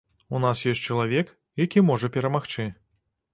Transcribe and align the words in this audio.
У 0.37 0.39
нас 0.45 0.61
ёсць 0.71 0.81
чалавек, 0.87 1.29
які 1.65 1.85
можа 1.91 2.11
перамагчы. 2.17 2.67